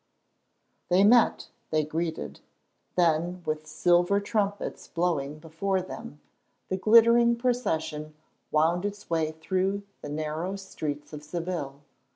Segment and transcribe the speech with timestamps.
[0.89, 2.39] They met, they greeted;
[2.95, 6.19] then, with silver trumpets blowing before them,
[6.69, 8.15] the glittering procession
[8.49, 11.81] wound its way through the narrow streets of Seville.